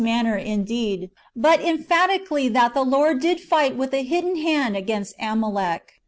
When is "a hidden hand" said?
3.93-4.75